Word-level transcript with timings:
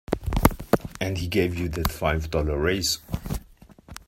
And 0.99 1.19
he 1.19 1.27
gave 1.27 1.59
you 1.59 1.69
that 1.69 1.91
five 1.91 2.31
dollar 2.31 2.57
raise. 2.57 2.97